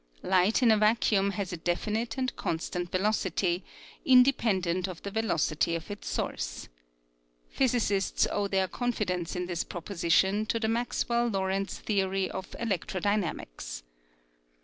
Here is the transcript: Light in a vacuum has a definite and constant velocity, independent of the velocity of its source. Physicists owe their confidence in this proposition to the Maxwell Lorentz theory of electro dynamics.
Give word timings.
Light 0.23 0.63
in 0.63 0.71
a 0.71 0.77
vacuum 0.79 1.29
has 1.33 1.53
a 1.53 1.57
definite 1.57 2.17
and 2.17 2.35
constant 2.35 2.91
velocity, 2.91 3.63
independent 4.03 4.87
of 4.87 5.03
the 5.03 5.11
velocity 5.11 5.75
of 5.75 5.91
its 5.91 6.07
source. 6.09 6.69
Physicists 7.51 8.25
owe 8.31 8.47
their 8.47 8.67
confidence 8.67 9.35
in 9.35 9.45
this 9.45 9.63
proposition 9.63 10.47
to 10.47 10.59
the 10.59 10.67
Maxwell 10.67 11.27
Lorentz 11.27 11.77
theory 11.77 12.31
of 12.31 12.55
electro 12.59 12.99
dynamics. 12.99 13.83